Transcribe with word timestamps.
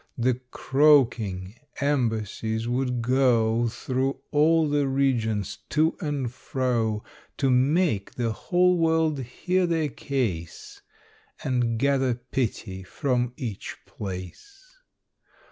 The 0.17 0.41
croaking 0.49 1.57
embassies 1.79 2.67
would 2.67 3.03
go 3.03 3.67
Through 3.67 4.17
all 4.31 4.67
the 4.67 4.87
regions, 4.87 5.59
to 5.69 5.95
and 6.01 6.31
fro, 6.33 7.03
To 7.37 7.51
make 7.51 8.15
the 8.15 8.31
whole 8.31 8.79
world 8.79 9.19
hear 9.19 9.67
their 9.67 9.89
case, 9.89 10.81
And 11.43 11.77
gather 11.77 12.15
pity 12.15 12.81
from 12.81 13.33
each 13.37 13.77
place. 13.85 14.75